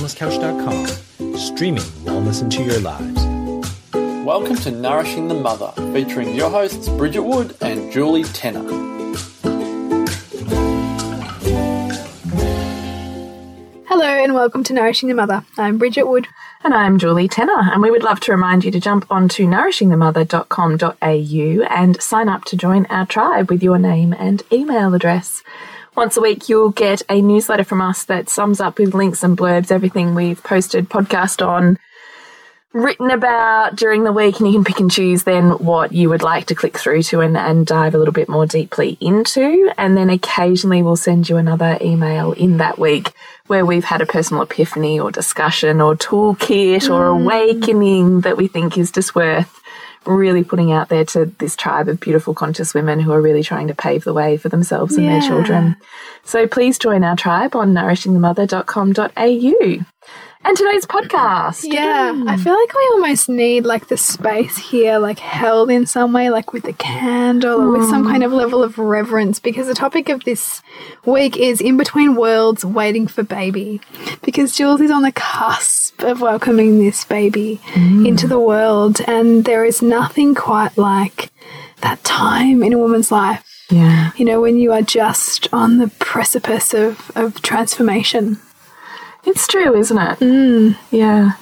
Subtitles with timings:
[0.00, 3.22] wellnesscouch.com, streaming wellness into your lives.
[4.24, 8.62] Welcome to Nourishing the Mother, featuring your hosts Bridget Wood and Julie Tenner.
[13.88, 15.44] Hello and welcome to Nourishing the Mother.
[15.58, 16.26] I'm Bridget Wood.
[16.64, 21.74] And I'm Julie Tenner, and we would love to remind you to jump onto nourishingthemother.com.au
[21.74, 25.42] and sign up to join our tribe with your name and email address.
[25.96, 29.36] Once a week, you'll get a newsletter from us that sums up with links and
[29.36, 31.78] blurbs everything we've posted podcast on,
[32.72, 36.22] written about during the week, and you can pick and choose then what you would
[36.22, 39.72] like to click through to and, and dive a little bit more deeply into.
[39.76, 43.12] And then occasionally we'll send you another email in that week
[43.48, 47.20] where we've had a personal epiphany or discussion or toolkit or mm.
[47.20, 49.59] awakening that we think is just worth
[50.06, 53.68] really putting out there to this tribe of beautiful conscious women who are really trying
[53.68, 55.76] to pave the way for themselves and their children.
[56.24, 59.84] So please join our tribe on nourishingthemother.com.au.
[60.42, 61.66] And today's podcast.
[61.70, 66.14] Yeah, I feel like we almost need like the space here, like held in some
[66.14, 68.10] way, like with a candle or with some mm.
[68.10, 70.62] kind of level of reverence, because the topic of this
[71.04, 73.82] week is in between worlds, waiting for baby.
[74.22, 78.08] Because Jules is on the cusp of welcoming this baby mm.
[78.08, 81.30] into the world, and there is nothing quite like
[81.82, 83.44] that time in a woman's life.
[83.68, 84.12] Yeah.
[84.16, 88.40] You know, when you are just on the precipice of, of transformation.
[89.24, 90.18] It's true, isn't it?
[90.20, 90.76] Mm.
[90.90, 91.32] Yeah.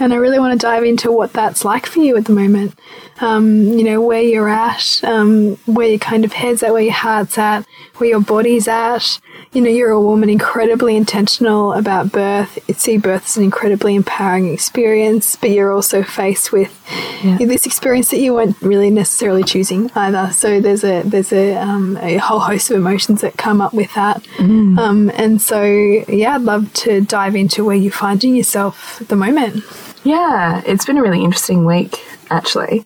[0.00, 2.78] And I really want to dive into what that's like for you at the moment.
[3.20, 6.94] Um, you know, where you're at, um, where your kind of head's at, where your
[6.94, 7.66] heart's at,
[7.98, 9.20] where your body's at.
[9.52, 12.58] You know, you're a woman incredibly intentional about birth.
[12.66, 16.74] You see birth as an incredibly empowering experience, but you're also faced with
[17.22, 17.36] Yeah.
[17.36, 20.30] this experience that you weren't really necessarily choosing either.
[20.32, 23.92] So there's a there's a, um, a whole host of emotions that come up with
[23.94, 24.26] that.
[24.38, 29.16] Um, and so, yeah, I'd love to dive into where you're finding yourself at the
[29.16, 29.62] moment.
[30.04, 32.84] Yeah, it's been a really interesting week, actually.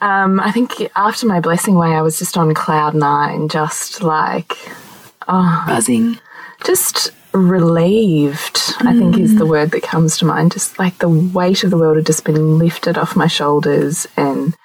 [0.00, 4.52] Um, I think after my blessing way, I was just on cloud nine, just like,
[5.66, 6.18] buzzing.
[6.64, 10.52] just relieved, I think is the word that comes to mind.
[10.52, 14.06] Just like the weight of the world had just been lifted off my shoulders.
[14.16, 14.56] And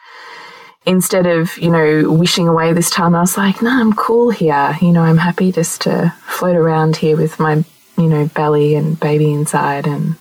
[0.86, 4.78] instead of, you know, wishing away this time, I was like, no, I'm cool here.
[4.82, 7.64] You know, I'm happy just to float around here with my,
[7.98, 10.16] you know, belly and baby inside and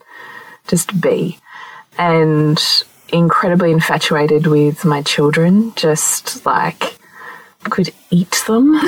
[0.69, 1.39] just be.
[1.99, 2.63] And
[3.11, 6.99] incredibly infatuated with my children, just like
[7.65, 8.75] could eat them.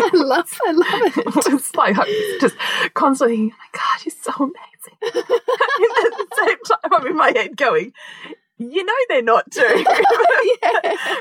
[0.00, 1.44] I love, I love it.
[1.50, 1.96] just like
[2.40, 2.56] just
[2.94, 4.98] constantly oh my God, you're so amazing.
[5.02, 7.92] at the same time, I'm in my head going,
[8.58, 9.84] you know they're not too.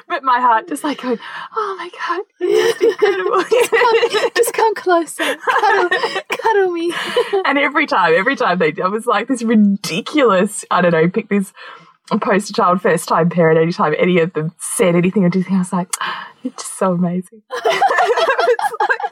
[0.07, 1.19] But my heart just like going,
[1.55, 3.43] oh my God, you're just incredible.
[4.35, 5.89] Just come closer, cuddle,
[6.29, 6.93] cuddle me.
[7.45, 11.29] and every time, every time they, I was like this ridiculous, I don't know, pick
[11.29, 11.53] this
[12.15, 15.59] poster child first time parent, anytime any of them said anything or did anything, I
[15.59, 15.89] was like,
[16.43, 17.41] you're just so amazing.
[17.55, 19.11] it's like,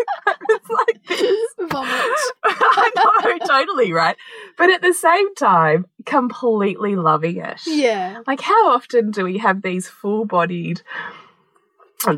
[0.49, 1.49] it's like this.
[1.69, 1.91] Vomit.
[2.43, 2.91] I
[3.23, 4.15] know, totally, right?
[4.57, 7.61] But at the same time, completely loving it.
[7.65, 8.21] Yeah.
[8.27, 10.81] Like, how often do we have these full bodied,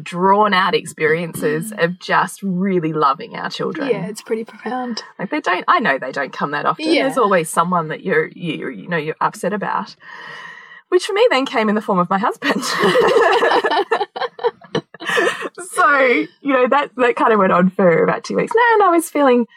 [0.03, 1.83] drawn out experiences mm.
[1.83, 3.89] of just really loving our children?
[3.89, 5.03] Yeah, it's pretty profound.
[5.17, 6.85] Like, they don't, I know they don't come that often.
[6.85, 7.03] Yeah.
[7.03, 9.95] There's always someone that you're, you, you know, you're upset about.
[10.89, 12.63] Which for me then came in the form of my husband.
[15.75, 15.99] so,
[16.41, 18.53] you know, that, that kind of went on for about two weeks.
[18.55, 19.47] No, and I was feeling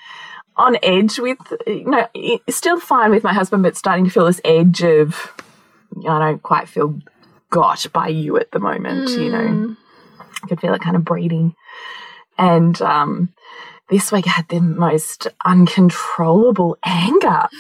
[0.57, 2.09] on edge with, you know,
[2.49, 5.33] still fine with my husband, but starting to feel this edge of,
[5.99, 6.99] I don't quite feel
[7.51, 9.77] got by you at the moment, you know.
[10.43, 11.55] I could feel it kind of breeding.
[12.39, 13.33] And um,
[13.89, 17.47] this week I had the most uncontrollable anger.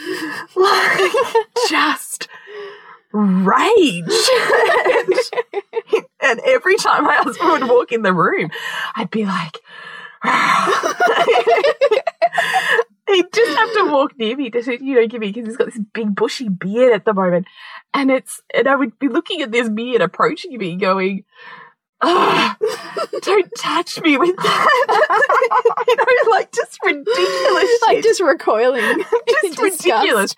[0.57, 1.13] Like,
[1.69, 2.29] just
[3.13, 4.05] rage.
[6.21, 8.51] and, every time my husband would walk in the room,
[8.95, 9.59] I'd be like,
[13.09, 15.67] he'd just have to walk near me to, you know, give me, because he's got
[15.67, 17.47] this big bushy beard at the moment.
[17.95, 21.25] And it's, and I would be looking at this beard approaching me going,
[22.03, 22.57] "Ah,
[23.23, 25.85] don't touch me with that.
[25.89, 29.05] you know, like just ridiculous Like just recoiling.
[29.43, 30.35] just ridiculous.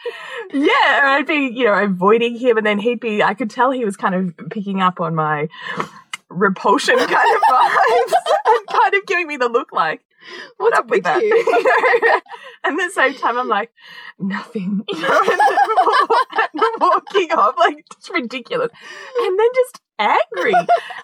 [0.53, 3.85] Yeah, I'd be, you know, avoiding him, and then he'd be, I could tell he
[3.85, 5.49] was kind of picking up on my
[6.29, 8.13] repulsion kind of vibes
[8.47, 10.03] and kind of giving me the look like,
[10.57, 11.23] what up with that?
[11.23, 11.31] you?
[11.31, 12.21] Know?
[12.65, 13.73] and at the same time, I'm like,
[14.19, 18.71] nothing, you know, and walking off, like, just ridiculous.
[19.21, 20.55] And then just angry,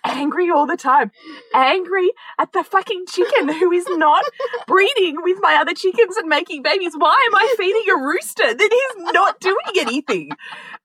[0.04, 1.10] angry all the time,
[1.54, 4.24] angry at the fucking chicken who is not
[4.66, 6.94] breeding with my other chickens and making babies.
[6.96, 10.30] Why am I feeding a rooster that is not doing anything?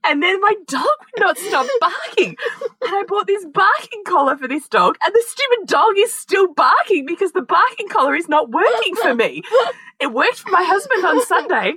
[0.05, 2.35] And then my dog would not stop barking.
[2.85, 6.53] And I bought this barking collar for this dog, and the stupid dog is still
[6.53, 9.41] barking because the barking collar is not working for me.
[9.99, 11.75] It worked for my husband on Sunday.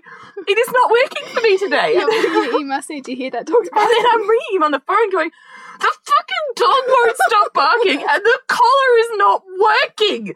[0.48, 1.94] It is not working for me today.
[1.94, 3.88] Yeah, well, you, you must need to hear that talked And about.
[3.88, 5.30] then I'm ringing him on the phone going,
[5.78, 10.34] the fucking dog won't stop barking and the collar is not working.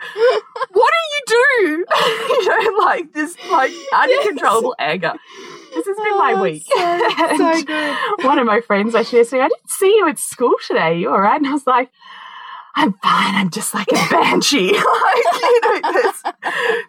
[0.73, 1.85] What do you do?
[2.29, 5.13] you know, like this like uncontrollable anger.
[5.75, 6.65] This has been my Oh, week.
[6.67, 7.97] so- so good.
[8.27, 10.99] One of my friends actually said, I didn't see you at school today.
[10.99, 11.37] You all right?
[11.41, 11.91] And I was like,
[12.75, 13.35] I'm fine.
[13.35, 14.73] I'm just like a banshee.
[14.73, 14.83] like,
[15.43, 16.23] you know, there's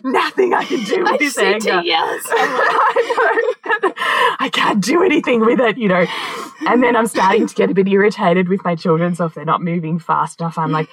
[0.04, 1.82] nothing I can do with this I to anger.
[1.90, 2.22] I.
[4.40, 6.06] I can't do anything with it, you know.
[6.68, 9.16] And then I'm starting to get a bit irritated with my children.
[9.16, 10.90] So if they're not moving fast enough, I'm like,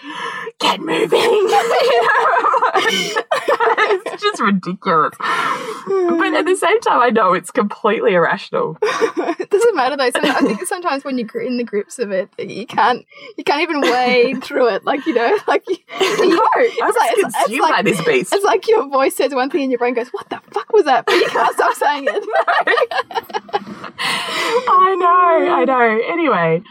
[0.58, 1.18] get moving.
[1.88, 2.37] You know?
[2.80, 5.14] It's just ridiculous.
[5.18, 8.76] But at the same time, I know it's completely irrational.
[8.82, 10.04] it doesn't matter though.
[10.04, 13.80] I think sometimes when you're in the grips of it, you can't you can't even
[13.80, 14.84] wade through it.
[14.84, 16.48] Like you know, like you, you
[16.82, 18.32] I'm just consumed by this beast.
[18.32, 20.84] It's like your voice says one thing and your brain goes, "What the fuck was
[20.84, 22.24] that?" But you can't stop saying it.
[24.00, 26.00] I know, I know.
[26.12, 26.62] Anyway,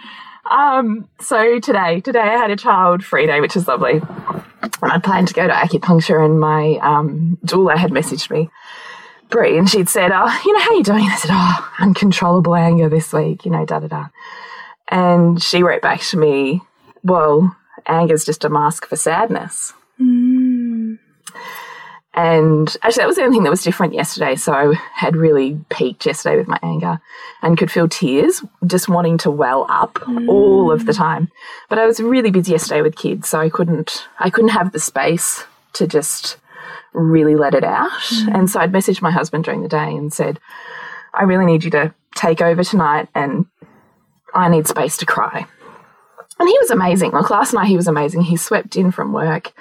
[0.52, 4.02] um, so today, today I had a child free day, which is lovely.
[4.62, 8.50] And I planned to go to acupuncture, and my um, doula had messaged me,
[9.30, 12.90] Brie, and she'd said, "Oh, you know how you doing?" I said, "Oh, uncontrollable anger
[12.90, 14.08] this week, you know, da da da."
[14.90, 16.62] And she wrote back to me,
[17.04, 17.56] "Well,
[17.86, 19.74] anger's just a mask for sadness."
[22.18, 24.36] And actually, that was the only thing that was different yesterday.
[24.36, 27.00] So I had really peaked yesterday with my anger
[27.44, 30.28] and could feel tears just wanting to well up mm.
[30.28, 31.30] all of the time.
[31.70, 34.80] But I was really busy yesterday with kids, so I couldn't I couldn't have the
[34.80, 36.38] space to just
[36.92, 37.92] really let it out.
[37.92, 38.34] Mm.
[38.34, 40.40] And so I'd messaged my husband during the day and said,
[41.14, 43.46] I really need you to take over tonight and
[44.34, 45.46] I need space to cry.
[46.40, 47.12] And he was amazing.
[47.12, 48.22] Like last night, he was amazing.
[48.22, 49.54] He swept in from work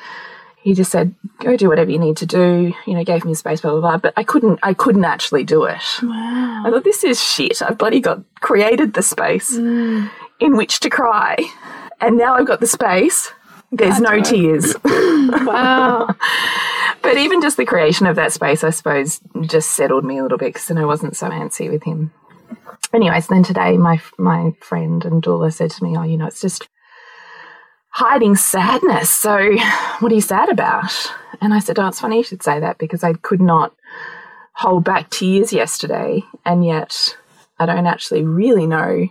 [0.67, 3.61] he just said, "Go do whatever you need to do." You know, gave me space,
[3.61, 3.99] blah blah blah.
[3.99, 5.81] But I couldn't, I couldn't actually do it.
[6.03, 6.65] Wow!
[6.67, 7.63] I thought this is shit.
[7.63, 10.11] I've bloody got created the space mm.
[10.41, 11.37] in which to cry,
[12.01, 13.33] and now I've got the space.
[13.71, 14.75] There's no tears.
[14.85, 16.15] Wow.
[17.03, 20.39] But even just the creation of that space, I suppose, just settled me a little
[20.39, 22.12] bit because then I wasn't so antsy with him.
[22.93, 26.41] Anyways, then today my my friend and doula said to me, "Oh, you know, it's
[26.41, 26.69] just
[27.97, 29.09] hiding sadness.
[29.09, 29.57] So,
[30.01, 30.93] what are you sad about?"
[31.41, 33.75] And I said, "Oh, it's funny you should say that because I could not
[34.53, 37.17] hold back tears yesterday, and yet
[37.59, 39.09] I don't actually really know.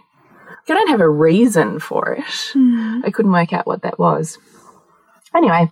[0.68, 2.52] I don't have a reason for it.
[3.06, 4.38] I couldn't work out what that was."
[5.36, 5.70] Anyway,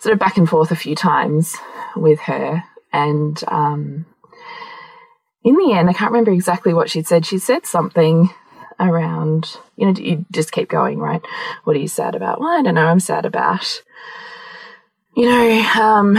[0.00, 1.56] sort of back and forth a few times
[1.94, 4.06] with her, and um,
[5.42, 7.24] in the end, I can't remember exactly what she'd said.
[7.24, 8.30] She said something
[8.78, 11.22] around, you know, you just keep going, right?
[11.64, 12.40] What are you sad about?
[12.40, 12.86] Well, I don't know.
[12.86, 13.82] I'm sad about,
[15.14, 16.18] you know, um,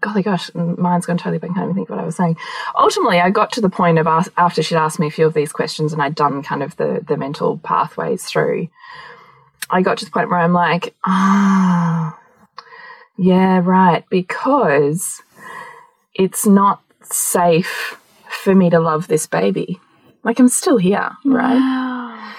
[0.00, 1.52] golly gosh, mine's gone totally blank.
[1.52, 2.36] I can't even think what I was saying.
[2.78, 5.34] Ultimately, I got to the point of ask, after she'd asked me a few of
[5.34, 8.68] these questions and I'd done kind of the, the mental pathways through,
[9.68, 12.18] I got to the point where I'm like, ah,
[13.16, 15.22] yeah, right, because
[16.14, 17.98] it's not safe
[18.28, 19.80] for me to love this baby.
[20.26, 21.54] Like I'm still here, right?
[21.54, 22.32] Wow.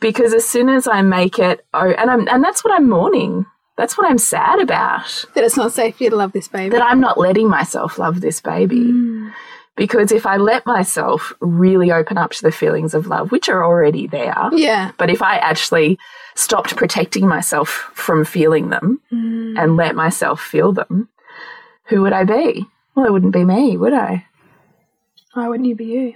[0.00, 3.44] Because as soon as I make it, oh, and I'm, and that's what I'm mourning.
[3.76, 5.24] That's what I'm sad about.
[5.34, 6.70] That it's not safe for you to love this baby.
[6.70, 8.84] That I'm not letting myself love this baby.
[8.84, 9.30] Hmm.
[9.76, 13.64] Because if I let myself really open up to the feelings of love, which are
[13.64, 14.92] already there, yeah.
[14.96, 15.98] but if I actually
[16.36, 19.56] stopped protecting myself from feeling them hmm.
[19.58, 21.08] and let myself feel them,
[21.86, 22.64] who would I be?
[22.94, 24.24] Well, it wouldn't be me, would I?
[25.32, 26.14] Why wouldn't you be you?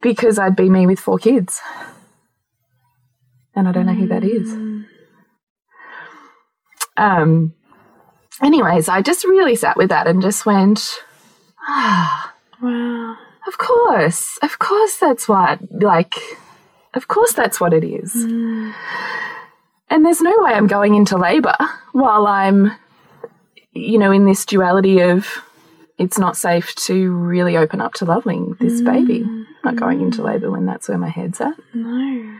[0.00, 1.60] Because I'd be me with four kids.
[3.54, 4.50] And I don't know who that is.
[6.96, 7.54] Um
[8.42, 11.00] anyways, I just really sat with that and just went,
[11.66, 13.16] ah, Wow.
[13.46, 14.38] of course.
[14.42, 16.14] Of course that's what like
[16.94, 18.14] of course that's what it is.
[18.14, 21.56] And there's no way I'm going into labor
[21.92, 22.72] while I'm
[23.72, 25.26] you know in this duality of
[26.00, 29.22] it's not safe to really open up to loving this baby.
[29.24, 31.54] I'm not going into labor when that's where my head's at.
[31.74, 32.38] No.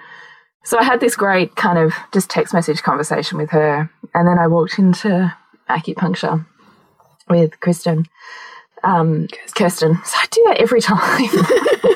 [0.64, 4.38] So I had this great kind of just text message conversation with her, and then
[4.38, 5.32] I walked into
[5.68, 6.44] acupuncture
[7.28, 8.06] with Kristen.
[8.82, 10.00] Um, Kirsten.
[10.04, 11.28] So I do that every time.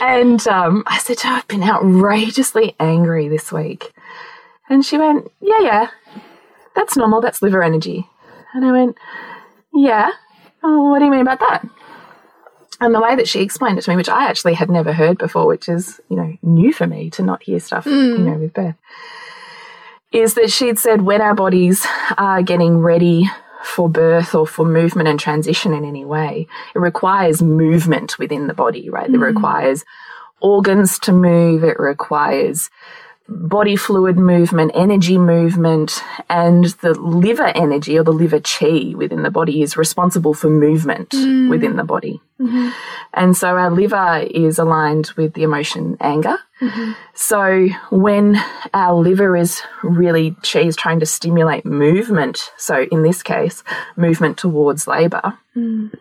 [0.00, 3.92] And um, I said to her, I've been outrageously angry this week.
[4.68, 5.90] And she went, Yeah, yeah,
[6.74, 7.20] that's normal.
[7.20, 8.08] That's liver energy.
[8.54, 8.96] And I went,
[9.74, 10.10] Yeah.
[10.62, 11.66] Oh, what do you mean about that?
[12.80, 15.18] And the way that she explained it to me, which I actually had never heard
[15.18, 18.18] before, which is, you know, new for me to not hear stuff, you mm.
[18.20, 18.76] know, with birth,
[20.12, 21.86] is that she'd said when our bodies
[22.16, 23.30] are getting ready
[23.62, 28.54] for birth or for movement and transition in any way, it requires movement within the
[28.54, 29.10] body, right?
[29.10, 29.34] It mm.
[29.34, 29.84] requires
[30.40, 32.70] organs to move, it requires
[33.30, 39.30] body fluid movement, energy movement, and the liver energy or the liver chi within the
[39.30, 41.48] body is responsible for movement mm.
[41.48, 42.20] within the body.
[42.40, 42.70] Mm-hmm.
[43.14, 46.38] And so our liver is aligned with the emotion anger.
[46.60, 46.92] Mm-hmm.
[47.14, 48.36] So when
[48.74, 53.62] our liver is really, chi is trying to stimulate movement, so in this case,
[53.96, 55.94] movement towards labor, mm.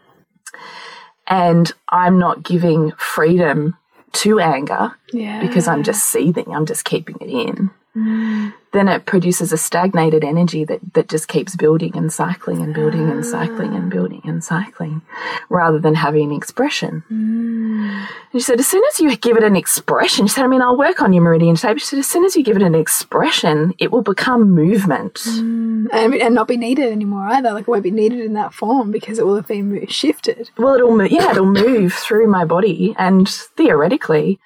[1.27, 3.77] and I'm not giving freedom
[4.13, 5.41] to anger Yeah.
[5.41, 10.63] because I'm just seething, I'm just keeping it in, then it produces a stagnated energy
[10.63, 13.27] that, that just keeps building and cycling and building and ah.
[13.27, 15.01] cycling and building and cycling
[15.50, 17.03] rather than having an expression.
[17.10, 20.62] And she said, as soon as you give it an expression, she said, I mean,
[20.62, 21.79] I'll work on your meridian shape.
[21.79, 25.15] She said, as soon as you give it an expression, it will become movement.
[25.15, 25.88] Mm.
[25.91, 27.51] and, and not be needed anymore either.
[27.51, 30.51] Like it won't be needed in that form because it will have been shifted.
[30.58, 34.39] Well, it'll move, yeah, it'll move through my body, and theoretically,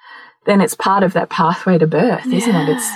[0.46, 2.70] then it's part of that pathway to birth, isn't it?
[2.70, 2.92] It's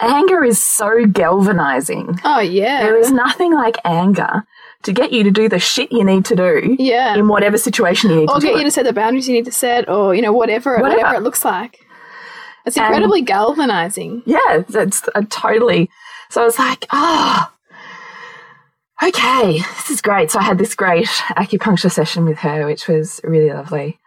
[0.00, 2.18] anger is so galvanizing.
[2.24, 2.82] Oh yeah.
[2.82, 4.44] There is nothing like anger
[4.82, 7.14] to get you to do the shit you need to do yeah.
[7.16, 8.46] in whatever situation you need or to do.
[8.48, 10.96] get you to set the boundaries you need to set, or you know whatever Whatever.
[10.98, 11.80] whatever, it looks like.
[12.64, 14.22] It's And- incredibly galvanizing.
[14.26, 15.88] yeah, that's a totally.
[16.30, 17.52] So I was like, ah.
[19.02, 20.30] Okay, this is great.
[20.30, 23.98] So I had this great acupuncture session with her, which was really lovely.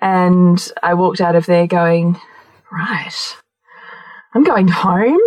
[0.00, 2.18] And I walked out of there going,
[2.72, 3.36] right,
[4.34, 5.20] I'm going home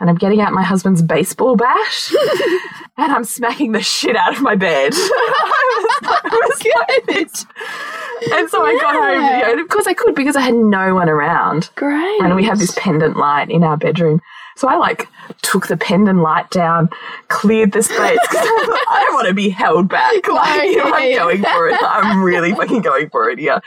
[0.00, 2.10] and I'm getting out my husband's baseball bat
[2.96, 4.92] and I'm smacking the shit out of my bed.
[4.94, 7.58] I was, I was like,
[8.32, 10.54] and so I got home, you know, and of course I could because I had
[10.54, 12.20] no one around Great.
[12.22, 14.20] and we have this pendant light in our bedroom.
[14.56, 15.08] So I like
[15.42, 16.90] took the pendant light down,
[17.28, 20.12] cleared the space because I, don't want to be held back.
[20.28, 21.18] Like yeah, I'm yeah.
[21.18, 21.80] going for it.
[21.80, 23.60] I'm really fucking going for it here.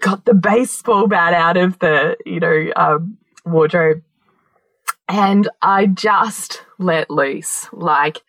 [0.00, 4.02] Got the baseball bat out of the you know um, wardrobe,
[5.08, 8.22] and I just let loose, like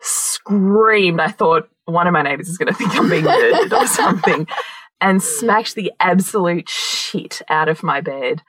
[0.00, 1.20] screamed.
[1.20, 4.46] I thought one of my neighbors is going to think I'm being murdered or something,
[5.00, 8.42] and smacked the absolute shit out of my bed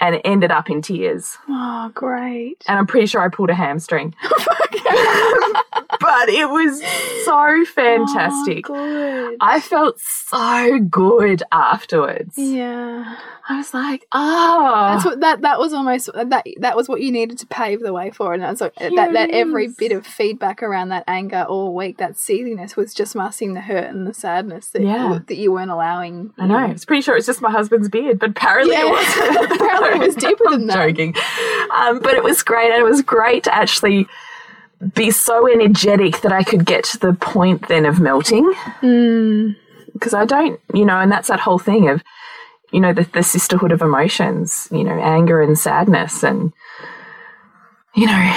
[0.00, 1.36] and ended up in tears.
[1.48, 2.64] oh, great.
[2.66, 4.14] And I'm pretty sure I pulled a hamstring.
[4.22, 6.82] but it was
[7.26, 8.64] so fantastic.
[8.70, 9.36] Oh.
[9.40, 12.34] I felt so good afterwards.
[12.38, 13.16] yeah.
[13.52, 17.10] I was like, oh, That's what that that was almost that that was what you
[17.10, 20.62] needed to pave the way for, and that's what, that that every bit of feedback
[20.62, 24.68] around that anger all week, that seethiness was just masking the hurt and the sadness
[24.68, 25.14] that Yeah.
[25.14, 26.32] you, that you weren't allowing.
[26.38, 26.56] I know.
[26.58, 28.86] I was pretty sure it was just my husband's beard, but apparently Yeah.
[28.86, 29.52] it wasn't.
[29.60, 30.86] Apparently it was deeper than I'm that.
[30.88, 31.14] Joking.
[31.76, 34.06] Um, but it was great, and it was great to actually
[34.94, 38.54] be so energetic that I could get to the point then of melting.
[38.80, 39.56] Mm,
[39.92, 42.02] Because I don't, you know, and that's that whole thing of,
[42.72, 46.52] you know, the, the sisterhood of emotions, you know, anger and sadness, and,
[47.94, 48.32] you know,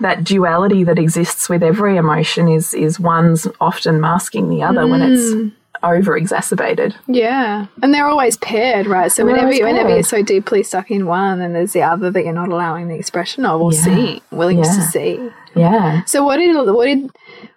[0.00, 5.00] that duality that exists with every emotion is is one's often masking the other when
[5.00, 5.10] Mm.
[5.48, 6.94] it's over exacerbated.
[7.06, 9.10] yeah, and they're always paired, right?
[9.10, 12.10] So They're whenever you, whenever you're so deeply stuck in one, then there's the other
[12.10, 13.80] that you're not allowing the expression of or Yeah.
[13.80, 15.30] seeing, willingness to see.
[15.54, 16.04] Yeah.
[16.04, 17.10] So what did what did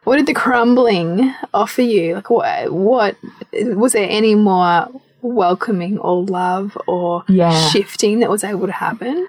[0.05, 2.15] what did the crumbling offer you?
[2.15, 3.15] Like what what
[3.53, 4.87] was there any more
[5.23, 7.51] welcoming or love or Yeah.
[7.69, 9.27] shifting that was able to happen?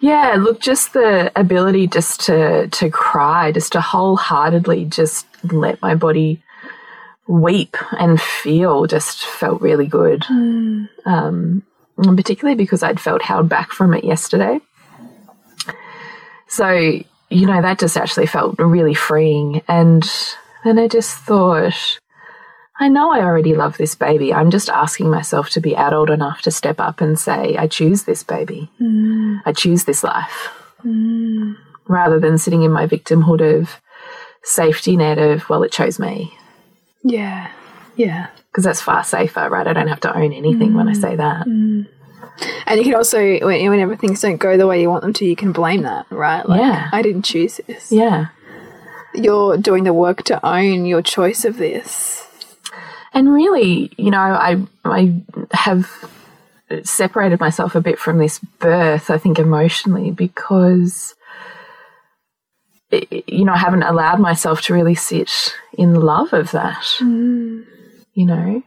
[0.00, 5.94] Yeah, look, just the ability just to to cry, just to wholeheartedly just let my
[5.94, 6.42] body
[7.26, 10.24] weep and feel just felt really good.
[10.28, 11.62] Um,
[11.96, 14.60] and particularly because I'd felt held back from it yesterday.
[16.48, 19.62] So, you know, that just actually felt really freeing.
[19.68, 20.08] And
[20.64, 21.98] then I just thought,
[22.84, 24.34] I know I already love this baby.
[24.34, 28.02] I'm just asking myself to be adult enough to step up and say, I choose
[28.02, 28.68] this baby.
[28.78, 29.40] Mm.
[29.46, 30.50] I choose this life.
[30.84, 31.56] Mm.
[31.88, 33.80] Rather than sitting in my victimhood of
[34.42, 36.36] safety net of, well, it chose me.
[37.02, 37.50] Yeah.
[37.96, 38.26] Yeah.
[38.52, 39.66] Because that's far safer, right?
[39.66, 41.00] I don't have to own anything when I mm.
[41.00, 41.46] say that.
[41.46, 45.24] And you can also when, whenever things don't go the way you want them to,
[45.24, 46.46] you can blame that, right?
[46.46, 46.90] Like Yeah.
[46.92, 47.90] I didn't choose this.
[47.90, 48.26] Yeah.
[49.14, 52.20] You're doing the work to own your choice of this.
[53.14, 55.14] And really, you know, I I
[55.52, 55.88] have
[56.82, 59.08] separated myself a bit from this birth.
[59.08, 61.14] I think emotionally because
[62.90, 66.82] you know I haven't allowed myself to really sit in love of that.
[67.00, 67.64] Mm.
[68.14, 68.62] You know,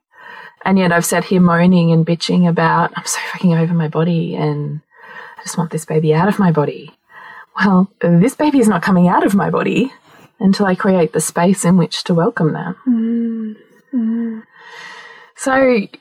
[0.63, 4.35] and yet I've sat here moaning and bitching about I'm so fucking over my body
[4.35, 4.81] and
[5.37, 6.91] I just want this baby out of my body.
[7.59, 9.91] Well, this baby is not coming out of my body
[10.39, 12.75] until I create the space in which to welcome them.
[12.87, 13.66] Mm.
[13.97, 14.43] Mm.
[15.35, 15.55] So,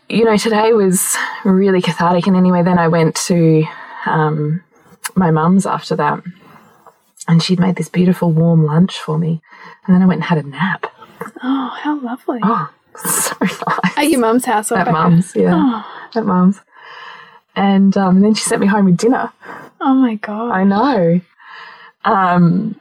[0.09, 2.27] you know, today was really cathartic.
[2.27, 3.65] And anyway, then I went to
[4.07, 4.63] um,
[5.15, 6.23] my mum's after that.
[7.29, 9.43] And she'd made this beautiful warm lunch for me.
[9.87, 10.87] And then I went and had a nap.
[11.43, 12.41] Oh, how lovely.
[12.43, 13.99] Oh, so nice.
[13.99, 15.53] At your mum's house or At mum's, yeah.
[15.55, 16.09] Oh.
[16.15, 16.61] At mum's.
[17.55, 19.33] And, um, then she sent me home with dinner.
[19.81, 20.53] Oh my god.
[20.53, 21.21] I know.
[22.05, 22.81] Um,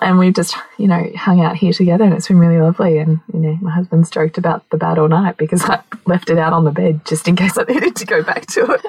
[0.00, 2.98] and we've just, you know, hung out here together and it's been really lovely.
[2.98, 6.38] And, you know, my husband's joked about the bed all night because I left it
[6.38, 8.80] out on the bed just in case I needed to go back to it.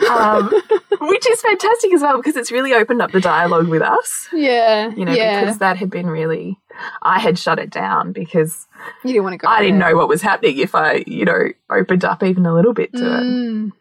[0.10, 0.52] um,
[1.00, 4.90] which is fantastic as well because it's really opened up the dialogue with us, yeah.
[4.90, 5.40] you know, yeah.
[5.40, 6.58] because that had been really,
[7.02, 8.66] I had shut it down because
[9.04, 9.48] you didn't want to go.
[9.48, 9.90] I didn't there.
[9.90, 13.68] know what was happening if I, you know, opened up even a little bit to
[13.68, 13.72] it.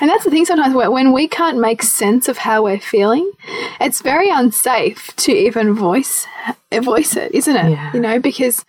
[0.00, 3.30] And that's the thing sometimes when we can't make sense of how we're feeling,
[3.80, 6.26] it's very unsafe to even voice
[6.82, 7.70] voice it, isn't it?
[7.70, 7.90] Yeah.
[7.94, 8.64] You know, because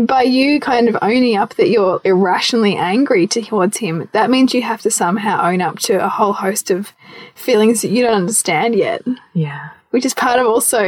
[0.00, 4.62] by you kind of owning up that you're irrationally angry towards him, that means you
[4.62, 6.92] have to somehow own up to a whole host of
[7.34, 9.02] feelings that you don't understand yet,
[9.34, 9.70] Yeah.
[9.90, 10.82] which is part of also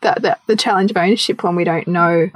[0.00, 2.30] the, the, the challenge of ownership when we don't know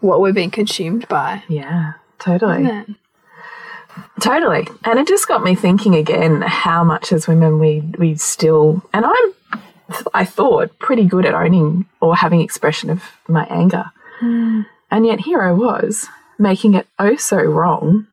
[0.00, 1.42] what we're being consumed by.
[1.48, 1.94] Yeah.
[2.18, 2.84] Totally.
[4.20, 4.66] Totally.
[4.84, 9.04] And it just got me thinking again how much as women we we still and
[9.06, 9.60] I'm
[10.12, 13.90] I thought pretty good at owning or having expression of my anger.
[14.18, 14.62] Hmm.
[14.90, 18.06] And yet here I was making it oh so wrong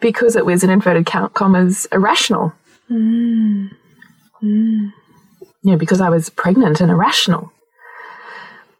[0.00, 2.52] because it was in inverted count commas irrational.
[2.88, 3.68] Hmm.
[4.40, 4.88] Hmm.
[5.62, 7.50] You know, because I was pregnant and irrational.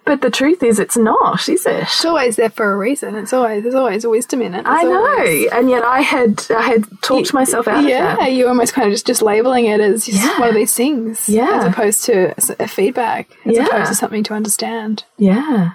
[0.04, 1.82] But the truth is it's not, is it?
[1.84, 3.14] It's always there for a reason.
[3.14, 4.62] It's always there's always a wisdom in it.
[4.66, 8.74] I know, always- and yet I had I had talked myself out yeah, you're almost
[8.74, 10.38] kind of just, just labeling it as just Yeah.
[10.40, 11.50] one of these things, Yeah.
[11.60, 13.66] as opposed to a feedback, as Yeah.
[13.66, 15.04] opposed to something to understand.
[15.16, 15.70] Yeah.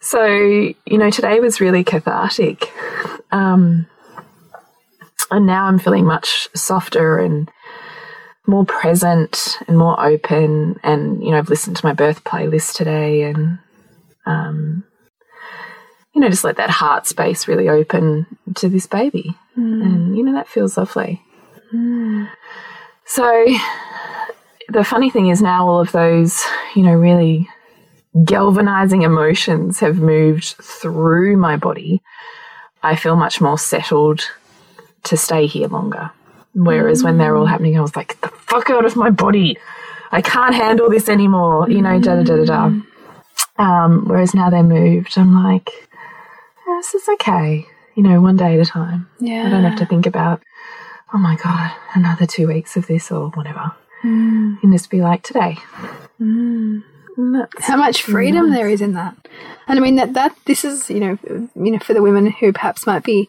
[0.00, 2.70] So, you know, today was really cathartic.
[3.32, 3.86] Um,
[5.30, 7.50] and now I'm feeling much softer and
[8.48, 10.80] more present and more open.
[10.82, 13.58] And, you know, I've listened to my birth playlist today and,
[14.26, 14.84] um,
[16.14, 19.36] you know, just let that heart space really open to this baby.
[19.54, 19.82] Hmm.
[19.82, 21.22] And, you know, that feels lovely.
[21.70, 22.24] Hmm.
[23.04, 23.46] So,
[24.70, 26.42] the funny thing is now all of those,
[26.74, 27.48] you know, really
[28.24, 32.02] galvanizing emotions have moved through my body,
[32.82, 34.30] I feel much more settled
[35.04, 36.10] to stay here longer.
[36.54, 37.50] Whereas when they're all hmm.
[37.50, 39.58] happening, I was like, the fuck out of my body.
[40.10, 42.68] I can't handle this anymore, you know, da da da da da.
[42.68, 42.84] Mm.
[43.58, 45.70] Um, whereas now they're moved, I'm like,
[46.66, 49.08] "Yeah, this is okay, you know, one day at a time.
[49.18, 50.42] Yeah, I don't have to think about,
[51.12, 53.72] oh my God, another two weeks of this or whatever.
[54.02, 54.52] Mm.
[54.54, 55.58] You can just be like, today.
[56.18, 56.84] And
[57.18, 59.16] that's- How much freedom there is in that,
[59.66, 62.52] and I mean that that this is you know you know for the women who
[62.52, 63.28] perhaps might be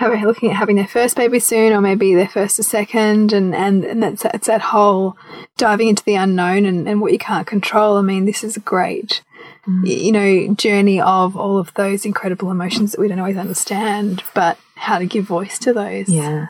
[0.00, 3.84] looking at having their first baby soon, or maybe their first or second, and and
[3.84, 5.16] and that's it's that whole
[5.56, 7.96] diving into the unknown and, and what you can't control.
[7.96, 9.22] I mean, this is a great
[9.66, 9.82] mm.
[9.84, 14.22] y- you know journey of all of those incredible emotions that we don't always understand,
[14.34, 16.46] but how to give voice to those yeah.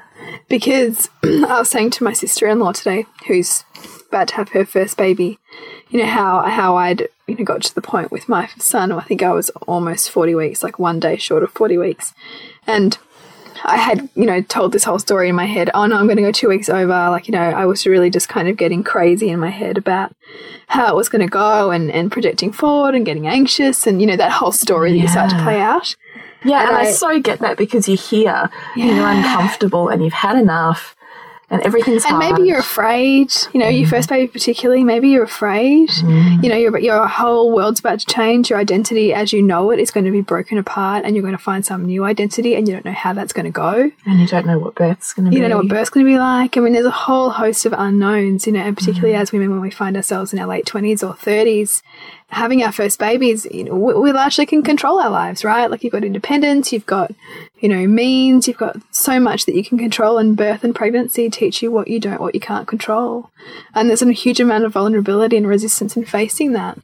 [0.48, 3.64] because I was saying to my sister-in-law today, who's
[4.08, 5.38] about to have her first baby,
[5.90, 8.92] you know how how I'd you know got to the point with my son.
[8.92, 12.14] I think I was almost forty weeks, like one day short of forty weeks,
[12.66, 12.96] and
[13.64, 15.70] I had you know told this whole story in my head.
[15.74, 16.86] Oh no, I'm going to go two weeks over.
[17.10, 20.12] Like you know, I was really just kind of getting crazy in my head about
[20.68, 24.06] how it was going to go and and projecting forward and getting anxious and you
[24.06, 25.94] know that whole story that you start to play out.
[26.44, 30.04] Yeah, and, And I, I- so get that because you're here and you're uncomfortable and
[30.04, 30.94] you've had enough
[31.50, 32.36] and everything's And hard.
[32.36, 33.90] maybe you're afraid, you know, your mm.
[33.90, 35.88] first baby particularly, maybe you're afraid.
[35.88, 36.42] Mm.
[36.42, 38.50] You know, your, your whole world's about to change.
[38.50, 41.36] Your identity as you know it is going to be broken apart and you're going
[41.36, 43.90] to find some new identity and you don't know how that's going to go.
[44.04, 45.36] and you don't know what birth's going to be.
[45.36, 46.56] You don't know what birth's going to be like.
[46.56, 49.20] I mean, there's a whole host of unknowns, you know, and particularly mm.
[49.20, 51.82] as women when we find ourselves in our late 20s or 30s,
[52.30, 55.70] having our first babies, you know, we, we largely can control our lives, right?
[55.70, 57.10] Like you've got independence, you've got,
[57.58, 61.30] you know, means, you've got so much that you can control, and birth and pregnancy
[61.30, 63.30] teach you what you don't, what you can't control.
[63.74, 66.78] And there's a huge amount of vulnerability and resistance in facing that.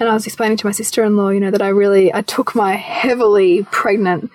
[0.00, 2.74] And I was explaining to my sister-in-law, you know, that I really, I took my
[2.74, 4.32] heavily pregnant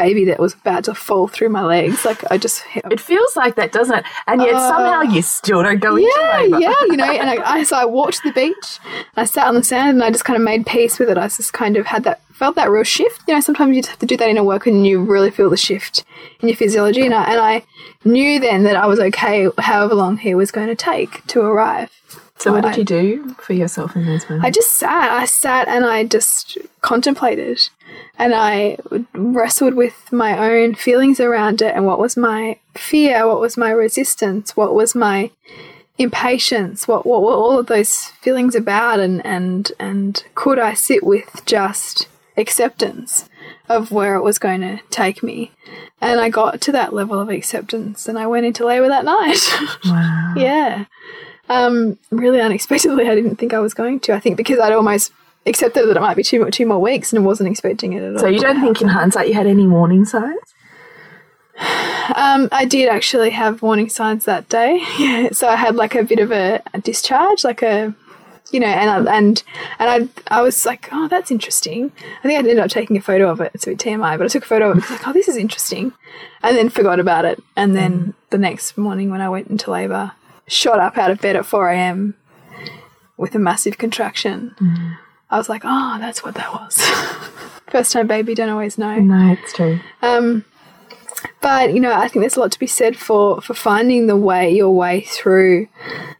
[0.00, 2.04] baby that was about to fall through my legs.
[2.04, 4.04] Like I just, It feels like that, doesn't it?
[4.26, 4.68] And yet oh.
[4.68, 6.60] somehow you still don't go into yeah, labour.
[6.60, 8.78] yeah, you know, and I, I so I walked to the beach,
[9.16, 11.18] I sat on the sand, and I just kind of made peace with it.
[11.18, 13.22] I just kind of had that felt that real shift.
[13.26, 15.50] You know, sometimes you have to do that in a work, and you really feel
[15.50, 16.04] the shift
[16.40, 17.04] in your physiology.
[17.04, 17.64] And I, and I
[18.04, 21.90] knew then that I was okay, however long he was going to take to arrive.
[22.38, 24.46] So what I- did you do for yourself in those moments?
[24.46, 25.10] I just sat.
[25.10, 27.58] I sat and I just contemplated,
[28.18, 28.78] and I
[29.12, 33.70] wrestled with my own feelings around it, and what was my fear, what was my
[33.70, 35.30] resistance, what was my
[35.98, 41.02] impatience, what what were all of those feelings about, and and and could I sit
[41.02, 43.28] with just acceptance
[43.68, 45.50] of where it was going to take me,
[46.00, 49.40] and I got to that level of acceptance, and I went into labour that night.
[49.84, 50.34] wow.
[50.36, 50.84] Yeah.
[51.48, 54.12] Um, really unexpectedly, I didn't think I was going to.
[54.14, 55.12] I think because I'd almost
[55.46, 58.02] accepted that it might be two, more- two more weeks and I wasn't expecting it
[58.02, 58.18] at all.
[58.18, 60.54] So you don't think in hindsight you had any warning signs?
[62.14, 64.82] Um, I did actually have warning signs that day.
[64.98, 65.28] Yeah.
[65.32, 67.94] So I had like a bit of a, a discharge, like a,
[68.50, 69.42] you know, and I, and
[69.78, 71.92] and I I was like, oh, that's interesting.
[72.20, 73.50] I think I ended up taking a photo of it.
[73.54, 75.36] It's a bit TMI, but I took a photo of it like, oh, this is
[75.36, 75.92] interesting,
[76.42, 77.42] and then forgot about it.
[77.56, 80.12] And then the next morning when I went into labour,
[80.48, 82.14] shot up out of bed at four a.m.
[83.16, 84.54] with a massive contraction.
[85.30, 86.76] I was like, oh, that's what that was.
[87.70, 88.98] First time baby, don't always know.
[88.98, 89.78] No, it's true.
[90.00, 90.44] Um,
[91.40, 94.16] but you know, I think there's a lot to be said for for finding the
[94.16, 95.68] way your way through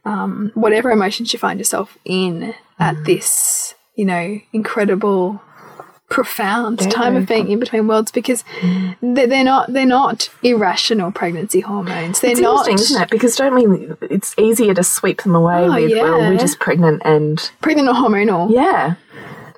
[0.05, 5.43] um, whatever emotions you find yourself in at this, you know, incredible,
[6.19, 8.43] profound time of being in between worlds because
[9.01, 12.19] they're, they're not they're not irrational pregnancy hormones.
[12.19, 13.11] They're It's not interesting, isn't it?
[13.11, 13.95] Because don't we?
[14.11, 17.95] It's easier to sweep them away Oh, with, well, we're just pregnant and pregnant or
[17.95, 18.51] hormonal.
[18.51, 18.97] yeah,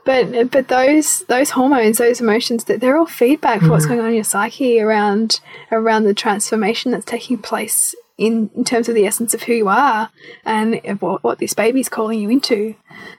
[0.05, 3.89] But but those those hormones, those emotions, that they're all feedback for what's mm.
[3.89, 5.41] going on in your psyche around
[5.73, 9.69] around the transformation that's taking place in, in terms of the essence of who you
[9.69, 10.11] are
[10.45, 12.77] and of what, what this baby's calling you into.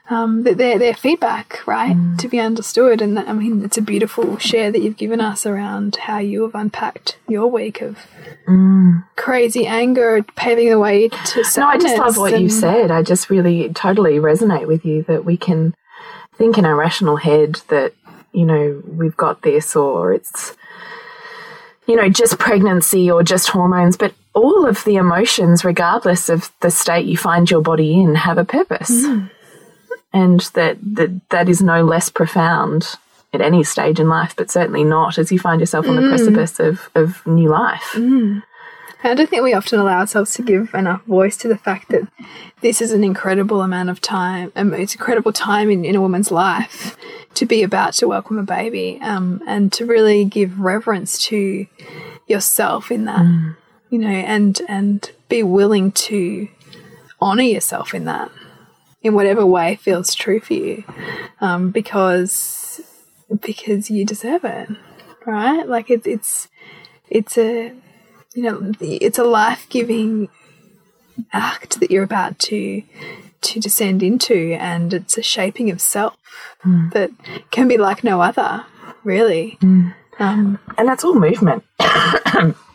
[0.08, 3.02] Um, that they're feedback, right, to be understood.
[3.02, 6.42] And that, I mean, it's a beautiful share that you've given us around how you
[6.42, 7.98] have unpacked your week of
[9.16, 11.44] crazy anger, paving the way to.
[11.56, 12.92] No, I just love what you said.
[12.92, 15.74] I just really totally resonate with you that we can
[16.36, 17.92] think in our rational head that,
[18.32, 20.56] you know, we've got this or it's,
[21.86, 26.70] you know, just pregnancy or just hormones, but all of the emotions, regardless of the
[26.70, 28.90] state you find your body in, have a purpose.
[28.90, 29.30] Mm.
[30.14, 32.96] And that, that that is no less profound
[33.32, 36.08] at any stage in life, but certainly not as you find yourself on the mm.
[36.10, 37.92] precipice of, of new life.
[37.94, 38.42] Mm.
[39.04, 42.06] I don't think we often allow ourselves to give enough voice to the fact that
[42.60, 44.52] this is an incredible amount of time.
[44.54, 46.96] Um, it's incredible time in, in a woman's life
[47.34, 51.66] to be about to welcome a baby um, and to really give reverence to
[52.28, 53.24] yourself in that,
[53.90, 56.48] you know, and and be willing to
[57.20, 58.30] honor yourself in that,
[59.02, 60.84] in whatever way feels true for you,
[61.40, 62.80] um, because
[63.40, 64.68] because you deserve it,
[65.26, 65.66] right?
[65.66, 66.48] Like it's it's
[67.10, 67.72] it's a
[68.34, 70.28] you know it's a life-giving
[71.32, 72.82] act that you're about to
[73.40, 76.16] to descend into and it's a shaping of self
[76.92, 77.10] that
[77.50, 78.64] can be like no other
[79.04, 79.58] really
[80.18, 81.64] um, and that's all movement.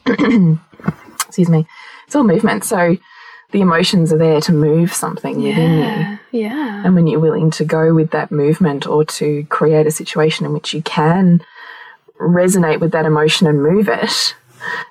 [0.06, 1.68] Excuse me.
[2.06, 2.64] It's all movement.
[2.64, 2.98] So
[3.52, 5.80] the emotions are there to move something within you.
[5.80, 9.92] yeah yeah And when you're willing to go with that movement or to create a
[9.92, 11.42] situation in which you can
[12.20, 14.36] resonate with that emotion and move it,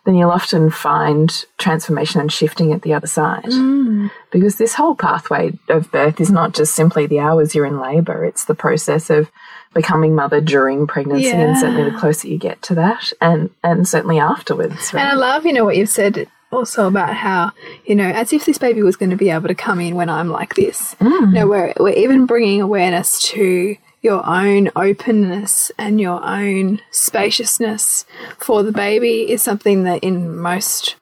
[0.05, 3.45] then you'll often find transformation and shifting at the other side.
[3.45, 4.11] Mm.
[4.31, 8.25] Because this whole pathway of birth is not just simply the hours you're in labor,
[8.25, 9.31] it's the process of
[9.75, 14.19] becoming mother during pregnancy and certainly the closer you get to that and and certainly
[14.19, 14.91] afterwards.
[14.93, 17.53] And I love, you know, what you've said also about how,
[17.85, 20.09] you know, as if this baby was going to be able to come in when
[20.09, 20.95] I'm like this.
[20.95, 21.29] Mm.
[21.29, 28.05] You know, we're, we're even bringing awareness to your own openness and your own spaciousness
[28.39, 30.97] for the baby is something that in most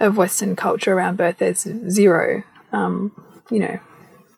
[0.00, 3.12] of Western culture around birth there's zero, um,
[3.50, 3.78] you know,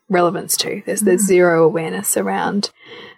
[0.09, 0.81] relevance to.
[0.85, 2.71] There's there's zero awareness around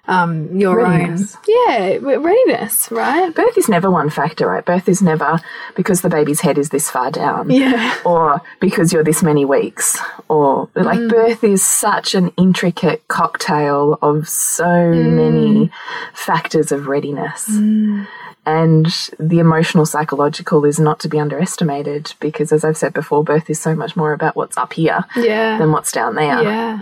[0.07, 1.35] um, your Readiness.
[1.35, 3.33] own yeah readiness, right?
[3.33, 4.65] Birth is never one factor, right?
[4.65, 5.39] Birth is never
[5.75, 7.49] because the baby's head is this far down.
[7.49, 7.95] Yeah.
[8.05, 9.99] Or because you're this many weeks.
[10.27, 11.09] Or like mm.
[11.09, 15.13] birth is such an intricate cocktail of so mm.
[15.13, 15.71] many
[16.13, 17.47] factors of readiness.
[17.49, 18.07] Mm.
[18.45, 18.85] And
[19.19, 23.59] the emotional psychological is not to be underestimated because, as I've said before, birth is
[23.59, 25.59] so much more about what's up here Yeah.
[25.59, 26.41] than what's down there.
[26.41, 26.81] yeah.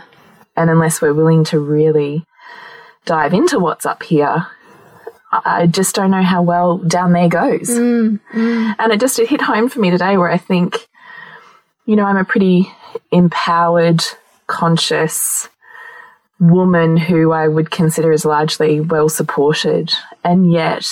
[0.56, 2.26] And unless we're willing to really
[3.08, 4.46] dive into what's up here,
[5.32, 7.70] I just don't know how well down there goes.
[7.70, 8.76] Mm, mm.
[8.78, 10.88] And it just it hit home for me today where I think,
[11.86, 12.72] you know, I'm a pretty
[13.12, 14.04] empowered,
[14.46, 15.50] conscious
[16.40, 19.94] woman who I would consider as largely well supported.
[20.24, 20.86] And yet,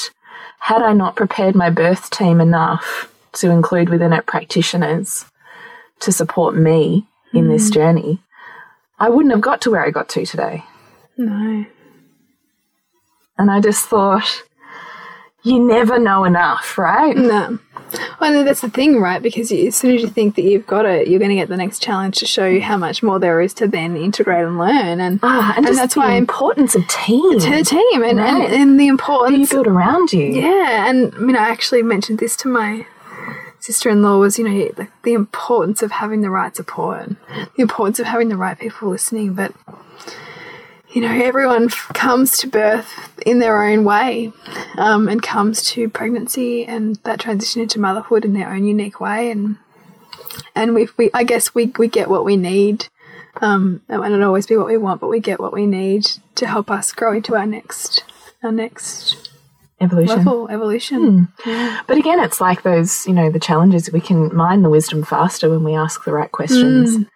[0.60, 5.25] had I not prepared my birth team enough to include within it practitioners
[5.99, 7.73] to support me in this mm.
[7.73, 8.19] journey,
[8.97, 10.63] I wouldn't have got to where I got to today.
[11.17, 11.65] No.
[13.38, 14.43] And I just thought,
[15.43, 17.15] you never know enough, right?
[17.15, 17.60] No.
[18.19, 19.21] Well, no, that's the thing, right?
[19.21, 21.50] Because you, as soon as you think that you've got it, you're going to get
[21.50, 24.58] the next challenge to show you how much more there is to then integrate and
[24.58, 25.00] learn.
[25.00, 27.39] And, Ah, and, just that's the why importance of team.
[27.39, 28.45] to the team and, Right.
[28.45, 30.26] and, and the Who you importance build around you.
[30.26, 32.88] Yeah, and I mean, I actually mentioned this to my
[33.60, 37.10] sister-in-law was, you know, the, the importance of having the right support,
[37.56, 39.34] the importance of having the right people listening.
[39.36, 39.54] But
[40.95, 44.31] you know, everyone comes to birth in their own way,
[44.77, 49.29] um, and comes to pregnancy and that transition into motherhood in their own unique way,
[49.29, 49.58] and
[50.55, 52.88] and we, we I guess we we get what we need.
[53.41, 56.08] Um, it might not always be what we want, but we get what we need
[56.36, 58.05] to help us grow into our next,
[58.41, 59.29] our next
[59.81, 60.17] Evolution.
[60.19, 61.27] level evolution.
[61.43, 63.91] But again, it's like those, you know, the challenges.
[63.91, 66.97] We can mine the wisdom faster when we ask the right questions.
[66.97, 67.10] Mm.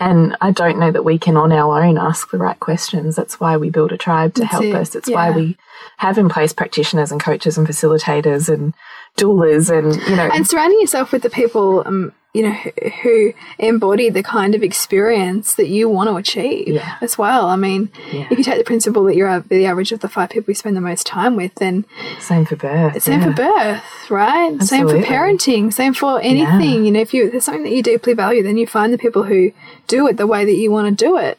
[0.00, 3.14] And I don't know that we can on our own ask the right questions.
[3.14, 4.94] That's why we build a tribe to That's help it, us.
[4.94, 5.56] It's why we
[5.98, 8.74] have in place practitioners and coaches and facilitators and
[9.16, 12.70] doulas and, you know, and surrounding yourself with the people um, you know who,
[13.02, 16.96] who embody the kind of experience that you want to achieve Yeah.
[17.00, 18.26] as well i mean Yeah.
[18.30, 20.76] if you take the principle that you're the average of the five people you spend
[20.76, 21.84] the most time with then
[22.20, 23.00] same for birth.
[23.02, 23.26] same yeah.
[23.28, 27.62] for birth right same for parenting same for anything you know if you there's something
[27.62, 29.52] that you deeply value then you find the people who
[29.86, 31.38] do it the way that you want to do it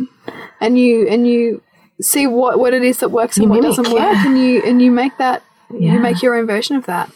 [0.62, 1.62] and you and you
[2.02, 4.82] see what what it is that works and what mimic, doesn't work and you and
[4.82, 7.10] you make that you make your own version of that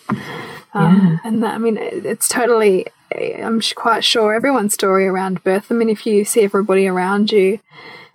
[0.73, 5.71] um, and that, I mean, it- it's totally, I'm quite sure everyone's story around birth.
[5.71, 7.59] I mean, if you see everybody around you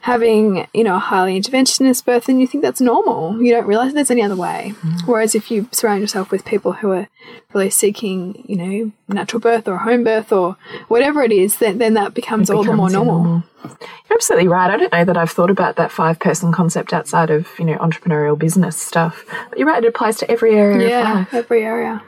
[0.00, 3.42] having, you know, a highly interventionist birth, then you think that's normal.
[3.42, 4.74] You don't realize there's any other way.
[4.83, 5.07] Mm.
[5.07, 7.09] Whereas if you surround yourself with people who are
[7.54, 11.94] really seeking, you know, natural birth or home birth or whatever it is, then, then
[11.94, 13.42] that becomes all the more becomes your normal.
[13.64, 14.70] You're absolutely right.
[14.70, 17.78] I don't know that I've thought about that five person concept outside of, you know,
[17.78, 19.24] entrepreneurial business stuff.
[19.48, 21.33] But you're right, it applies to every area of Yeah, life.
[21.33, 22.02] every area.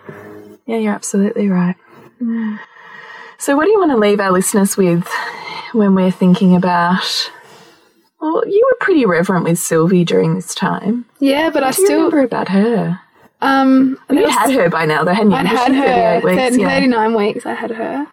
[0.67, 1.77] Yeah, you're absolutely right.
[2.21, 2.59] Mm.
[3.39, 5.07] So, what do you want to leave our listeners with
[5.73, 7.31] when we're thinking about?
[8.21, 11.05] Well, you were pretty reverent with Sylvie during this time.
[11.21, 12.99] Yeah, but I What you still, remember about her?
[13.43, 15.37] um, You there had her by now, though, hadn't you?
[15.37, 16.43] I'd had her 38 weeks?
[16.43, 16.69] 30, Yeah.
[16.71, 17.47] 39 weeks.
[17.47, 18.07] I had her.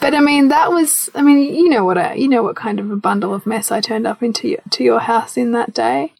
[0.00, 1.08] But I mean, that was.
[1.14, 1.96] I mean, you know what?
[1.96, 4.60] I, you know what kind of a bundle of mess I turned up into your,
[4.70, 6.12] to your house in that day.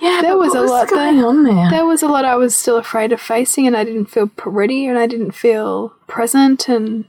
[0.00, 1.26] Yeah, There was a lot going there.
[1.26, 1.70] on there.
[1.70, 4.86] There was a lot I was still afraid of facing, and I didn't feel ready,
[4.86, 7.04] and I didn't feel present, and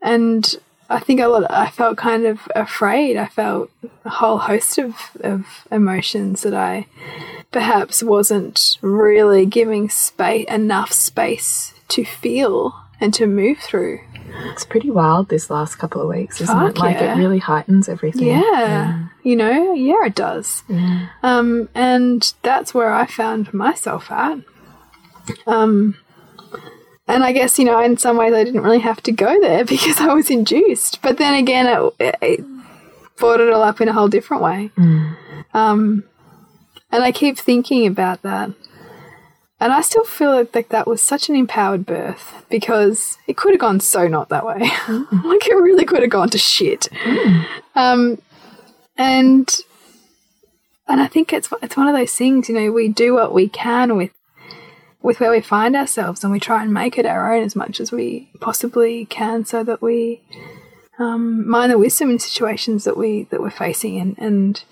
[0.00, 0.54] and
[0.88, 1.50] I think a lot.
[1.50, 3.16] I felt kind of afraid.
[3.16, 3.70] I felt
[4.04, 6.86] a whole host of of emotions that I
[7.50, 14.00] perhaps wasn't really giving space enough space to feel and to move through.
[14.52, 16.78] It's pretty wild this last couple of weeks, isn't Fuck it?
[16.78, 17.14] Like yeah.
[17.14, 18.28] it really heightens everything.
[18.28, 20.62] Yeah, you know, yeah, it does.
[20.68, 21.08] Yeah.
[21.22, 24.38] Um, and that's where I found myself at.
[25.46, 25.96] Um,
[27.08, 29.64] and I guess you know, in some ways, I didn't really have to go there
[29.66, 31.02] because I was induced.
[31.02, 32.44] But then again, it, it
[33.16, 34.70] brought it all up in a whole different way.
[35.54, 36.04] Um,
[36.90, 38.50] and I keep thinking about that.
[39.58, 43.60] And I still feel like, that was such an empowered birth because it could have
[43.60, 44.58] gone so not that way.
[45.24, 46.88] like it really could have gone to shit.
[47.74, 48.20] Um,
[48.96, 49.54] and
[50.88, 53.48] and I think it's it's one of those things, you know, we do what we
[53.48, 54.12] can with
[55.02, 57.80] with where we find ourselves, and we try and make it our own as much
[57.80, 60.20] as we possibly can, so that we
[60.98, 64.64] um, mind the wisdom in situations that we that we're facing, and and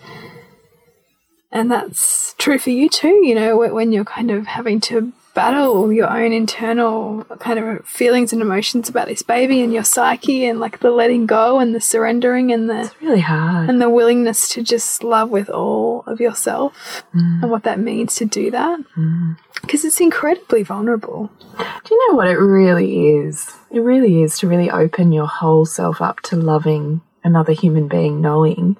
[1.55, 3.25] and that's true for you too.
[3.25, 8.33] You know, when you're kind of having to battle your own internal kind of feelings
[8.33, 11.81] and emotions about this baby and your psyche and like the letting go and the
[11.81, 13.69] surrendering and the it's Really hard.
[13.69, 17.43] and the willingness to just love with all of yourself mm.
[17.43, 19.37] and what that means to do that mm.
[19.61, 23.51] because it's incredibly vulnerable Do you know what it really is?
[23.73, 28.21] It really is to really open your whole self up to loving another human being,
[28.21, 28.77] knowing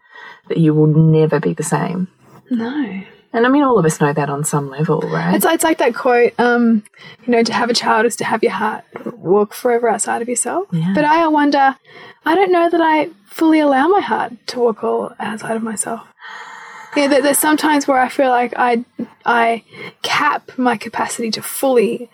[0.49, 2.09] that you will never be the same.
[2.50, 3.02] No
[3.33, 5.35] And I mean, all of us know that on some level, right?
[5.35, 6.85] It's, it's like that quote, um,
[7.26, 8.85] you know, to have a child is to have your heart
[9.16, 10.68] walk forever outside of yourself.
[10.70, 10.92] Yeah.
[10.94, 11.76] But I wonder,
[12.24, 16.07] I don't know that I fully allow my heart to walk all outside of myself.
[16.96, 18.85] Yeah, there, there's sometimes where I feel like I,
[19.26, 19.64] I
[20.02, 22.09] cap my capacity to fully,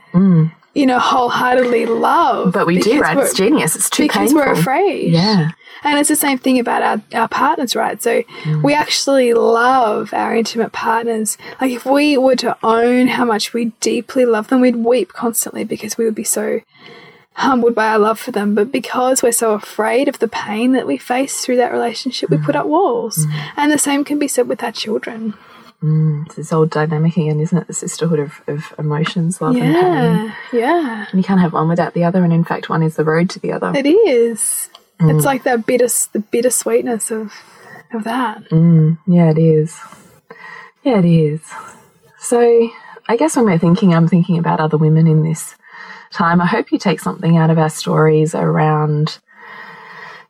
[0.74, 2.48] you know, wholeheartedly love.
[2.48, 2.52] Mm.
[2.52, 3.18] but we do, right?
[3.18, 3.74] It's genius.
[3.76, 4.36] It's too because painful.
[4.36, 5.12] we're afraid.
[5.12, 5.50] Yeah.
[5.82, 8.00] And it's the same thing about our, our partners, right?
[8.02, 8.62] So Mm.
[8.62, 11.38] we actually love our intimate partners.
[11.60, 15.64] Like if we were to own how much we deeply love them, we'd weep constantly
[15.64, 16.60] because we would be so
[17.34, 18.54] humbled by our love for them.
[18.54, 22.36] But because we're so afraid of the pain that we face through that relationship, we
[22.36, 23.24] put up walls.
[23.56, 25.32] And the same can be said with our children.
[25.82, 27.66] Mm, it's this old dynamic again, isn't it?
[27.66, 29.72] The sisterhood of, of emotions, love and pain.
[29.72, 30.34] Yeah.
[30.52, 31.06] Yeah.
[31.10, 32.22] And you can't have one without the other.
[32.22, 33.72] And in fact, one is the road to the other.
[33.74, 34.68] It is.
[35.00, 35.24] It's mm.
[35.24, 37.32] like that bitter, the bittersweetness of,
[37.94, 38.44] of that.
[38.50, 39.78] Mm, yeah, it is.
[40.82, 41.40] Yeah, it is.
[42.18, 42.70] So
[43.08, 45.54] I guess when we're thinking, I'm thinking about other women in this
[46.12, 46.40] time.
[46.40, 49.18] I hope you take something out of our stories around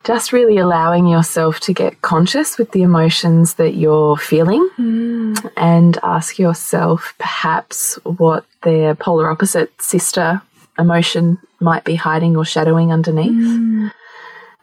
[0.03, 5.35] just really allowing yourself to get conscious with the emotions that you're feeling hmm.
[5.55, 10.41] and ask yourself perhaps what their polar opposite sister
[10.79, 13.31] emotion might be hiding or shadowing underneath.
[13.31, 13.87] Hmm.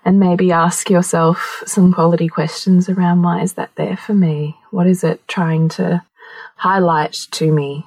[0.05, 4.57] And maybe ask yourself some quality questions around why is that there for me?
[4.71, 6.03] What is it trying to
[6.57, 7.87] highlight to me?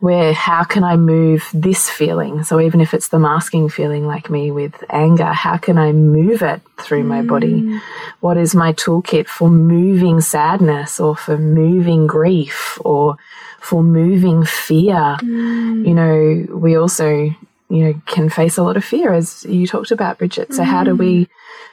[0.00, 2.44] Where, how can I move this feeling?
[2.44, 6.42] So, even if it's the masking feeling like me with anger, how can I move
[6.42, 7.62] it through my body?
[7.62, 7.80] Mm.
[8.20, 13.16] What is my toolkit for moving sadness or for moving grief or
[13.58, 15.16] for moving fear?
[15.22, 15.88] Mm.
[15.88, 17.34] You know, we also, you
[17.70, 20.52] know, can face a lot of fear as you talked about, Bridget.
[20.52, 21.28] So, how do we mm.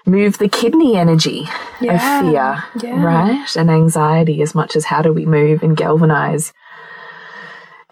[0.06, 1.46] move the kidney energy
[1.82, 3.04] Yeah, of fear, yeah.
[3.04, 3.56] right?
[3.58, 6.54] And anxiety as much as how do we move and galvanize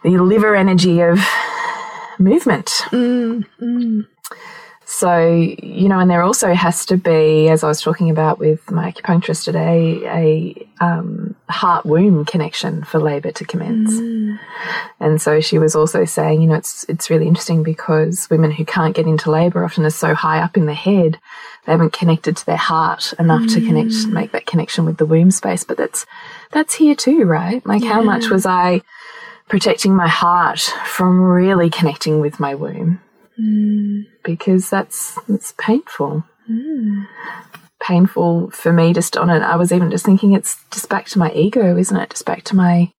[0.04, 1.20] the liver energy of
[2.20, 2.70] movement.
[4.86, 8.70] So, you know, and there also has to be, as I was talking about with
[8.70, 13.94] my acupuncturist today, a um, heart womb connection for labour to commence.
[15.00, 18.66] And so she was also saying, you know, it's it's really interesting because women who
[18.66, 21.20] can't get into labour often are so high up in the head,
[21.66, 25.32] they haven't connected to their heart enough to connect, make that connection with the womb
[25.32, 25.64] space.
[25.64, 26.06] But that's
[26.52, 27.66] that's here too, right?
[27.66, 28.82] Like, how much was I
[29.52, 33.02] protecting my heart from really connecting with my womb?
[33.36, 34.04] Hmm.
[34.24, 36.24] Because that's it's painful.
[36.48, 37.02] Hmm.
[37.82, 39.42] Painful for me just on it.
[39.42, 42.12] I was even just thinking it's just back to my ego, isn't it?
[42.12, 42.94] Just back to my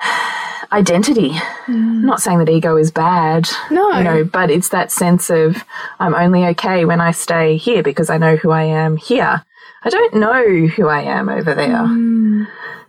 [0.72, 1.32] identity.
[1.66, 3.48] I'm not saying that ego is bad.
[3.72, 3.90] No.
[3.98, 5.64] You know, but it's that sense of
[5.98, 9.44] I'm only okay when I stay here because I know who I am here.
[9.82, 11.84] I don't know who I am over there.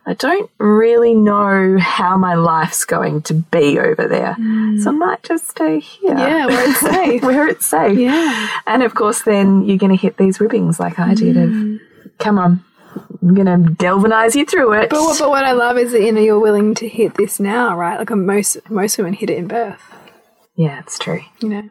[0.06, 4.36] I don't really know how my life's going to be over there.
[4.36, 4.98] So I mm.
[4.98, 6.18] might just stay here.
[6.18, 7.22] Yeah, where it's safe.
[7.22, 7.98] Where it's safe.
[7.98, 8.50] Yeah.
[8.66, 11.80] And of course, then you're going to hit these ribbings like I did of, mm.
[12.18, 12.64] come on,
[13.22, 14.90] I'm going to galvanize you through it.
[14.90, 17.40] But what, but what I love is that you know you're willing to hit this
[17.40, 18.00] now, right?
[18.00, 19.82] Like most most women hit it in birth.
[20.56, 21.22] yeah, it's true.
[21.42, 21.70] You know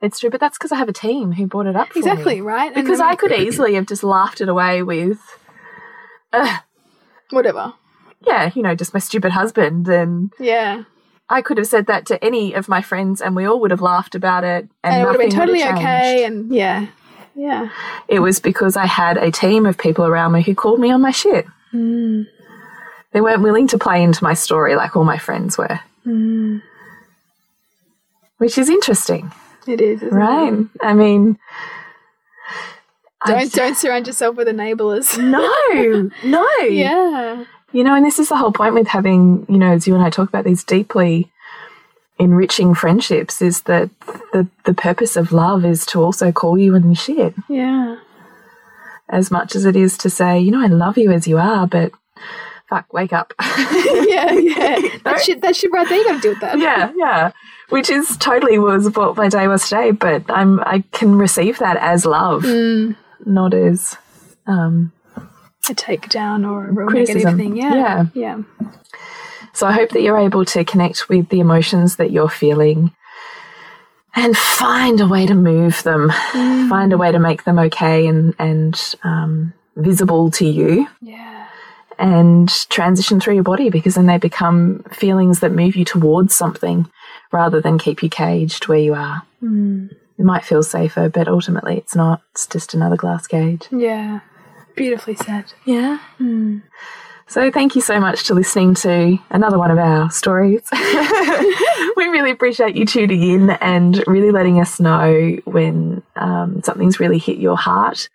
[0.00, 0.30] It's true.
[0.30, 2.00] But that's because I have a team who brought it up for me.
[2.00, 2.74] exactly right.
[2.74, 5.18] Because I could easily have just laughed it away with,
[7.32, 7.74] whatever.
[8.26, 9.88] yeah, you know, just my stupid husband.
[9.88, 10.84] And Yeah,
[11.28, 13.80] I could have said that to any of my friends and we all would have
[13.80, 14.68] laughed about it.
[14.84, 16.24] And, and it would have been totally have okay.
[16.24, 16.86] And yeah,
[17.34, 17.70] yeah,
[18.08, 21.00] It was because I had a team of people around me who called me on
[21.00, 21.46] my shit.
[21.70, 22.22] Hmm.
[23.12, 25.80] They weren't willing to play into my story like all my friends were.
[26.04, 26.58] Hmm.
[28.38, 29.32] Which is interesting,
[29.66, 30.02] it is.
[30.02, 30.52] Isn't right?
[30.52, 30.66] It?
[30.82, 31.38] I mean,
[33.26, 35.18] Don't don't surround yourself with enablers.
[35.22, 36.48] no, no.
[36.64, 39.94] yeah, You know, and this is the whole point with having, you know, as you
[39.94, 41.30] and I talk about these deeply
[42.18, 43.90] enriching friendships, is that
[44.32, 47.96] the, the purpose of love is to also call you on your shit yeah,
[49.08, 51.66] as much as it is to say, you know, I love you as you are,
[51.66, 51.92] but
[52.68, 53.34] fuck, wake up.
[53.40, 54.78] yeah, yeah.
[55.04, 55.98] That shit, that shit right there.
[55.98, 56.58] You deal with that.
[56.58, 57.32] yeah, yeah.
[57.70, 61.76] Which is totally was what my day was today, but I'm I can receive that
[61.78, 62.96] as love, mm.
[63.26, 63.96] Not as
[64.46, 64.92] um
[65.70, 67.36] a takedown or a real Criticism.
[67.36, 67.56] negative thing.
[67.56, 68.04] Yeah, Yeah.
[68.14, 68.68] yeah.
[69.52, 72.92] So I hope that you're able to connect with the emotions that you're feeling
[74.14, 76.10] and find a way to move them,
[76.68, 81.46] find a way to make them okay and, and um, visible to you Yeah.
[81.98, 86.90] and transition through your body because then they become feelings that move you towards something
[87.30, 89.22] rather than keep you caged where you are.
[90.18, 92.22] It might feel safer, but ultimately it's not.
[92.32, 93.66] It's just another glass cage.
[93.70, 94.20] Yeah.
[94.74, 95.52] Beautifully said.
[95.64, 95.98] Yeah.
[97.26, 100.62] So thank you so much to listening to another one of our stories.
[100.72, 107.18] we really appreciate you tuning in and really letting us know when um, something's really
[107.18, 108.10] hit your heart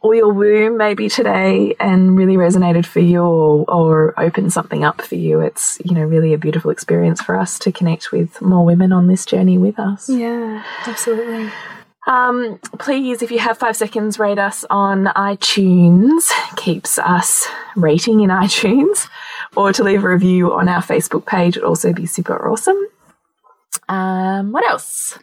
[0.00, 5.00] or your womb maybe today and really resonated for you or, or opened something up
[5.00, 5.40] for you.
[5.40, 9.08] It's, you know, really a beautiful experience for us to connect with more women on
[9.08, 10.08] this journey with us.
[10.08, 11.50] Yeah, absolutely.
[12.06, 16.30] Um, please, if you have five seconds, rate us on iTunes.
[16.56, 17.46] Keeps us
[17.76, 19.08] rating in iTunes,
[19.56, 22.78] or to leave a review on our Facebook page It'd also be super awesome.
[23.90, 25.18] Um, what else?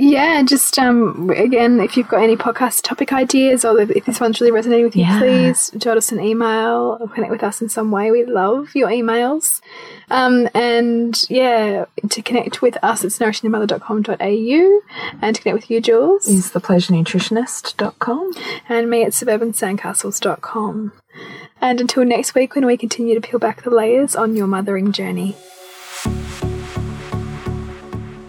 [0.00, 4.40] Yeah, just um again, if you've got any podcast topic ideas or if this one's
[4.40, 5.18] really resonating with you, Yeah.
[5.18, 8.12] please jot us an email or connect with us in some way.
[8.12, 9.60] We love your emails.
[10.08, 14.80] Um, and yeah, to connect with us, it's nourishingthemother.com.au
[15.20, 18.32] and to connect with you, Jules, Is thepleasurenutritionist.com.
[18.68, 20.92] and me at suburbansandcastles.com.
[21.60, 24.92] And until next week, when we continue to peel back the layers on your mothering
[24.92, 25.34] journey.